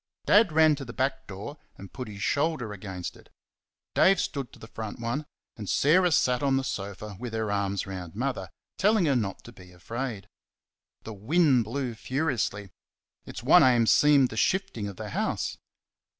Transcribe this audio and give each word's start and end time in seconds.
Dad 0.25 0.51
ran 0.51 0.73
to 0.77 0.83
the 0.83 0.93
back 0.93 1.27
door 1.27 1.59
and 1.77 1.93
put 1.93 2.07
his 2.07 2.23
shoulder 2.23 2.73
against 2.73 3.15
it; 3.15 3.29
Dave 3.93 4.19
stood 4.19 4.51
to 4.51 4.57
the 4.57 4.65
front 4.67 4.97
one; 4.99 5.27
and 5.55 5.69
Sarah 5.69 6.11
sat 6.11 6.41
on 6.41 6.57
the 6.57 6.63
sofa 6.63 7.15
with 7.19 7.33
her 7.33 7.51
arms 7.51 7.85
around 7.85 8.15
Mother, 8.15 8.49
telling 8.79 9.05
her 9.05 9.15
not 9.15 9.43
to 9.43 9.51
be 9.51 9.71
afraid. 9.71 10.27
The 11.03 11.13
wind 11.13 11.65
blew 11.65 11.93
furiously 11.93 12.71
its 13.27 13.43
one 13.43 13.61
aim 13.61 13.85
seemed 13.85 14.29
the 14.29 14.37
shifting 14.37 14.87
of 14.87 14.95
the 14.95 15.11
house. 15.11 15.59